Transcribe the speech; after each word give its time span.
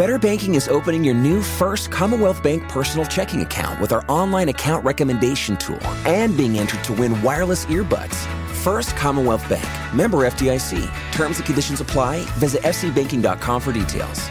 Better 0.00 0.18
Banking 0.18 0.54
is 0.54 0.66
opening 0.66 1.04
your 1.04 1.12
new 1.12 1.42
first 1.42 1.90
Commonwealth 1.90 2.42
Bank 2.42 2.66
personal 2.70 3.04
checking 3.04 3.42
account 3.42 3.78
with 3.82 3.92
our 3.92 4.02
online 4.08 4.48
account 4.48 4.82
recommendation 4.82 5.58
tool 5.58 5.86
and 6.06 6.34
being 6.38 6.58
entered 6.58 6.82
to 6.84 6.94
win 6.94 7.22
wireless 7.22 7.66
earbuds. 7.66 8.14
First 8.62 8.96
Commonwealth 8.96 9.46
Bank, 9.46 9.68
member 9.94 10.16
FDIC. 10.24 10.90
Terms 11.12 11.36
and 11.36 11.44
conditions 11.44 11.82
apply. 11.82 12.20
Visit 12.38 12.62
fcbanking.com 12.62 13.60
for 13.60 13.72
details. 13.72 14.30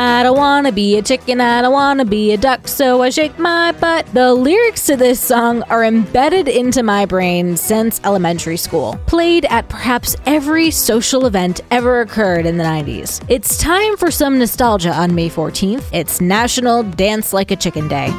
I 0.00 0.22
don't 0.22 0.36
wanna 0.36 0.70
be 0.70 0.96
a 0.96 1.02
chicken, 1.02 1.40
I 1.40 1.60
don't 1.60 1.72
wanna 1.72 2.04
be 2.04 2.32
a 2.32 2.36
duck, 2.36 2.68
so 2.68 3.02
I 3.02 3.10
shake 3.10 3.36
my 3.36 3.72
butt. 3.72 4.06
The 4.14 4.32
lyrics 4.32 4.86
to 4.86 4.96
this 4.96 5.18
song 5.18 5.64
are 5.64 5.84
embedded 5.84 6.46
into 6.46 6.84
my 6.84 7.04
brain 7.04 7.56
since 7.56 8.00
elementary 8.04 8.58
school, 8.58 8.96
played 9.06 9.44
at 9.46 9.68
perhaps 9.68 10.14
every 10.24 10.70
social 10.70 11.26
event 11.26 11.62
ever 11.72 12.00
occurred 12.00 12.46
in 12.46 12.58
the 12.58 12.64
90s. 12.64 13.20
It's 13.28 13.58
time 13.58 13.96
for 13.96 14.12
some 14.12 14.38
nostalgia 14.38 14.92
on 14.92 15.16
May 15.16 15.30
14th. 15.30 15.82
It's 15.92 16.20
National 16.20 16.84
Dance 16.84 17.32
Like 17.32 17.50
a 17.50 17.56
Chicken 17.56 17.88
Day. 17.88 18.14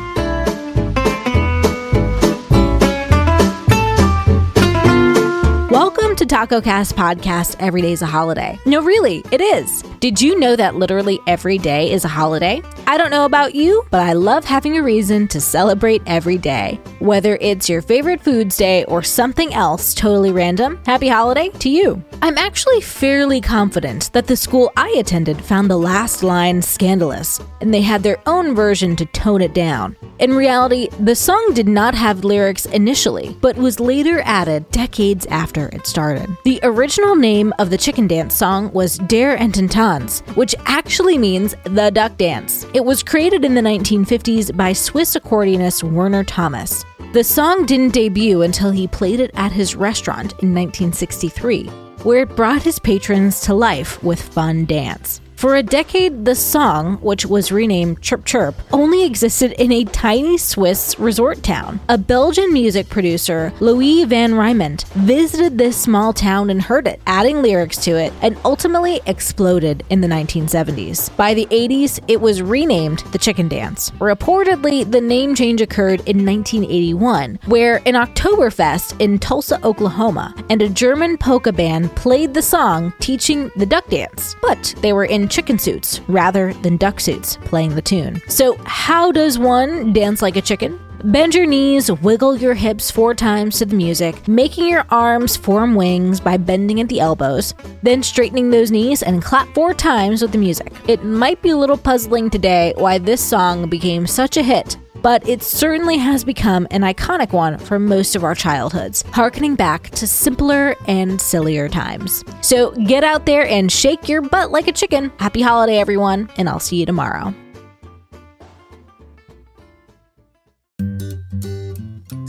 To 6.20 6.26
Taco 6.26 6.60
Cast 6.60 6.98
Podcast 6.98 7.56
Every 7.62 7.82
Day's 7.82 8.02
a 8.02 8.06
Holiday. 8.06 8.60
No, 8.66 8.82
really, 8.82 9.24
it 9.32 9.40
is. 9.40 9.84
Did 10.02 10.20
you 10.20 10.38
know 10.38 10.58
that 10.58 10.76
literally 10.76 11.18
every 11.28 11.58
day 11.58 11.90
is 11.90 12.04
a 12.04 12.10
holiday? 12.10 12.62
I 12.88 12.98
don't 12.98 13.10
know 13.10 13.24
about 13.24 13.56
you, 13.56 13.86
but 13.90 14.02
I 14.02 14.12
love 14.12 14.44
having 14.44 14.76
a 14.76 14.84
reason 14.84 15.30
to 15.30 15.40
celebrate 15.40 16.02
every 16.06 16.38
day. 16.38 16.78
Whether 17.00 17.38
it's 17.40 17.70
your 17.70 17.82
favorite 17.82 18.20
foods 18.20 18.58
day 18.58 18.84
or 18.84 19.02
something 19.02 19.54
else 19.54 19.94
totally 19.94 20.34
random, 20.34 20.82
happy 20.86 21.08
holiday 21.08 21.52
to 21.60 21.70
you. 21.70 22.04
I'm 22.22 22.38
actually 22.38 22.82
fairly 22.82 23.40
confident 23.40 24.12
that 24.12 24.28
the 24.28 24.36
school 24.36 24.74
I 24.76 24.90
attended 24.98 25.42
found 25.42 25.70
the 25.70 25.78
last 25.78 26.22
line 26.22 26.62
scandalous, 26.62 27.40
and 27.62 27.74
they 27.74 27.82
had 27.82 28.04
their 28.04 28.22
own 28.26 28.56
version 28.56 28.98
to 28.98 29.06
tone 29.06 29.42
it 29.42 29.54
down. 29.54 29.96
In 30.20 30.34
reality, 30.34 30.90
the 31.00 31.16
song 31.16 31.54
did 31.54 31.70
not 31.70 31.96
have 31.96 32.26
lyrics 32.26 32.66
initially, 32.66 33.38
but 33.40 33.56
was 33.56 33.80
later 33.80 34.20
added 34.26 34.70
decades 34.70 35.26
after 35.28 35.68
it 35.70 35.88
started. 35.88 36.30
The 36.44 36.60
original 36.62 37.16
name 37.16 37.54
of 37.58 37.70
the 37.70 37.78
chicken 37.78 38.06
dance 38.06 38.36
song 38.36 38.70
was 38.74 38.98
Der 38.98 39.38
Ententanz, 39.38 40.20
which 40.36 40.54
actually 40.66 41.18
means 41.18 41.56
the 41.64 41.90
duck 41.92 42.18
dance. 42.18 42.66
It 42.74 42.84
was 42.84 43.02
created 43.02 43.46
in 43.46 43.56
the 43.56 43.62
1950s 43.62 44.58
by 44.58 44.74
Swiss 44.74 45.16
accordionist 45.16 45.90
Werner 45.90 46.26
Thomas. 46.26 46.84
The 47.14 47.24
song 47.24 47.66
didn't 47.66 47.94
debut 47.94 48.42
until 48.42 48.72
he 48.72 48.90
played 48.90 49.22
it 49.22 49.32
at 49.36 49.54
his 49.54 49.74
restaurant 49.74 50.34
in 50.44 50.54
1963, 50.54 51.68
where 52.04 52.24
it 52.24 52.36
brought 52.36 52.64
his 52.64 52.78
patrons 52.78 53.40
to 53.42 53.54
life 53.54 54.04
with 54.04 54.22
fun 54.22 54.66
dance. 54.66 55.22
For 55.40 55.56
a 55.56 55.64
decade, 55.64 56.26
the 56.26 56.36
song, 56.36 56.98
which 56.98 57.26
was 57.26 57.50
renamed 57.50 58.02
Chirp 58.02 58.26
Chirp, 58.26 58.56
only 58.74 59.06
existed 59.06 59.54
in 59.54 59.72
a 59.72 59.86
tiny 59.86 60.38
Swiss 60.38 61.00
resort 61.00 61.42
town. 61.44 61.80
A 61.88 61.98
Belgian 61.98 62.52
music 62.52 62.90
producer, 62.90 63.54
Louis 63.62 64.04
van 64.04 64.36
Riemann, 64.36 64.80
visited 64.96 65.58
this 65.58 65.82
small 65.82 66.12
town 66.12 66.50
and 66.50 66.62
heard 66.62 66.88
it, 66.88 67.00
adding 67.08 67.42
lyrics 67.42 67.78
to 67.86 67.92
it, 67.92 68.12
and 68.22 68.38
ultimately 68.44 69.00
exploded 69.06 69.86
in 69.90 70.02
the 70.02 70.10
1970s. 70.10 71.16
By 71.16 71.34
the 71.34 71.46
80s, 71.46 72.02
it 72.10 72.20
was 72.20 72.42
renamed 72.42 73.00
the 73.14 73.18
Chicken 73.18 73.48
Dance. 73.48 73.92
Reportedly, 73.92 74.92
the 74.92 75.00
name 75.00 75.36
change 75.36 75.62
occurred 75.62 76.02
in 76.02 76.26
1981, 76.26 77.40
where 77.46 77.78
an 77.86 77.94
Oktoberfest 77.94 79.00
in 79.00 79.18
Tulsa, 79.18 79.66
Oklahoma, 79.66 80.36
and 80.50 80.62
a 80.62 80.68
German 80.68 81.18
polka 81.18 81.54
band 81.54 81.96
played 81.96 82.34
the 82.34 82.42
song 82.42 82.92
teaching 83.00 83.50
the 83.56 83.66
duck 83.66 83.88
dance, 83.88 84.36
but 84.42 84.76
they 84.82 84.92
were 84.92 85.06
in 85.06 85.29
chicken 85.30 85.58
suits 85.58 86.02
rather 86.08 86.54
than 86.56 86.78
duck 86.78 87.00
suits 87.00 87.38
playing 87.46 87.76
the 87.76 87.82
tune. 87.82 88.22
So, 88.28 88.58
how 88.66 89.12
does 89.12 89.40
one 89.40 89.94
dance 89.94 90.22
like 90.22 90.36
a 90.36 90.42
chicken? 90.42 90.80
Bend 91.06 91.34
your 91.34 91.46
knees, 91.46 91.90
wiggle 91.90 92.36
your 92.36 92.54
hips 92.54 92.92
four 92.92 93.14
times 93.14 93.60
to 93.60 93.66
the 93.66 93.76
music, 93.76 94.28
making 94.28 94.68
your 94.68 94.86
arms 94.90 95.38
form 95.38 95.76
wings 95.76 96.20
by 96.20 96.36
bending 96.36 96.82
at 96.82 96.90
the 96.90 97.00
elbows, 97.00 97.54
then 97.84 98.04
straightening 98.04 98.50
those 98.50 98.70
knees 98.70 99.02
and 99.02 99.24
clap 99.24 99.48
four 99.54 99.74
times 99.74 100.22
with 100.22 100.34
the 100.34 100.38
music. 100.38 100.74
It 100.90 101.06
might 101.06 101.42
be 101.42 101.52
a 101.52 101.58
little 101.58 101.78
puzzling 101.78 102.30
today 102.30 102.74
why 102.76 102.98
this 102.98 103.24
song 103.24 103.70
became 103.70 104.06
such 104.08 104.36
a 104.36 104.44
hit, 104.44 104.76
but 105.02 105.28
it 105.28 105.44
certainly 105.44 105.98
has 105.98 106.24
become 106.24 106.68
an 106.72 106.82
iconic 106.82 107.32
one 107.32 107.58
for 107.58 107.80
most 107.80 108.16
of 108.16 108.24
our 108.24 108.36
childhoods, 108.36 109.02
harkening 109.12 109.56
back 109.56 109.90
to 109.92 110.08
simpler 110.08 110.76
and 110.88 111.20
sillier 111.20 111.70
times. 111.70 112.24
So 112.42 112.72
get 112.72 113.04
out 113.04 113.26
there 113.26 113.48
and 113.48 113.72
shake 113.72 114.08
your 114.08 114.22
butt 114.22 114.52
like 114.52 114.68
a 114.68 114.72
chicken. 114.72 115.12
Happy 115.18 115.42
holiday, 115.42 115.78
everyone, 115.78 116.30
and 116.38 116.48
I'll 116.50 116.60
see 116.60 116.78
you 116.78 116.86
tomorrow. 116.86 117.34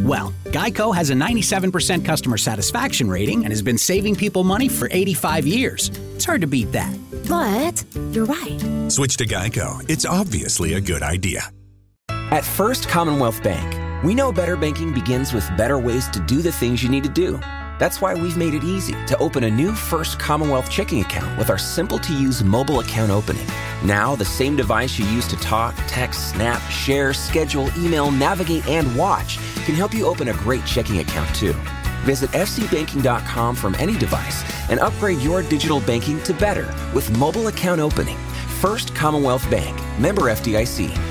Well, 0.00 0.34
Geico 0.46 0.94
has 0.94 1.10
a 1.10 1.14
97% 1.14 2.04
customer 2.04 2.36
satisfaction 2.36 3.08
rating 3.08 3.44
and 3.44 3.52
has 3.52 3.62
been 3.62 3.78
saving 3.78 4.16
people 4.16 4.44
money 4.44 4.68
for 4.68 4.88
85 4.90 5.46
years. 5.46 5.90
It's 6.14 6.24
hard 6.24 6.42
to 6.42 6.46
beat 6.46 6.72
that. 6.72 6.96
But 7.28 7.84
you're 8.12 8.26
right. 8.26 8.90
Switch 8.92 9.16
to 9.16 9.26
Geico. 9.26 9.88
It's 9.88 10.04
obviously 10.04 10.74
a 10.74 10.80
good 10.80 11.02
idea. 11.02 11.50
At 12.30 12.44
First 12.44 12.88
Commonwealth 12.88 13.42
Bank, 13.42 14.04
we 14.04 14.14
know 14.14 14.32
better 14.32 14.56
banking 14.56 14.92
begins 14.92 15.32
with 15.32 15.48
better 15.56 15.78
ways 15.78 16.08
to 16.10 16.20
do 16.20 16.42
the 16.42 16.52
things 16.52 16.82
you 16.82 16.88
need 16.88 17.04
to 17.04 17.10
do. 17.10 17.40
That's 17.78 18.00
why 18.00 18.14
we've 18.14 18.36
made 18.36 18.54
it 18.54 18.64
easy 18.64 18.94
to 19.06 19.18
open 19.18 19.44
a 19.44 19.50
new 19.50 19.72
First 19.74 20.18
Commonwealth 20.18 20.70
checking 20.70 21.00
account 21.00 21.38
with 21.38 21.50
our 21.50 21.58
simple 21.58 21.98
to 21.98 22.12
use 22.12 22.42
mobile 22.42 22.80
account 22.80 23.10
opening. 23.10 23.46
Now, 23.84 24.16
the 24.16 24.24
same 24.24 24.56
device 24.56 24.98
you 24.98 25.04
use 25.06 25.28
to 25.28 25.36
talk, 25.36 25.74
text, 25.86 26.30
snap, 26.30 26.62
share, 26.70 27.12
schedule, 27.12 27.70
email, 27.76 28.10
navigate, 28.10 28.66
and 28.66 28.96
watch 28.96 29.38
can 29.64 29.74
help 29.74 29.92
you 29.92 30.06
open 30.06 30.28
a 30.28 30.32
great 30.34 30.64
checking 30.64 31.00
account 31.00 31.34
too. 31.34 31.54
Visit 32.04 32.30
fcbanking.com 32.30 33.56
from 33.56 33.74
any 33.76 33.98
device 33.98 34.44
and 34.70 34.80
upgrade 34.80 35.18
your 35.18 35.42
digital 35.42 35.80
banking 35.80 36.22
to 36.22 36.32
better 36.32 36.72
with 36.94 37.16
mobile 37.18 37.48
account 37.48 37.80
opening. 37.80 38.16
First 38.60 38.94
Commonwealth 38.94 39.48
Bank, 39.50 39.76
member 39.98 40.22
FDIC. 40.22 41.05